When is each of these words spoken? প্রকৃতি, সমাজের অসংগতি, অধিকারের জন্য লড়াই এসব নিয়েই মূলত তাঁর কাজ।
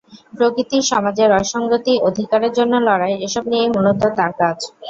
প্রকৃতি, 0.33 0.77
সমাজের 0.91 1.29
অসংগতি, 1.39 1.93
অধিকারের 2.09 2.51
জন্য 2.57 2.73
লড়াই 2.87 3.15
এসব 3.27 3.43
নিয়েই 3.51 3.73
মূলত 3.75 4.01
তাঁর 4.17 4.31
কাজ। 4.39 4.57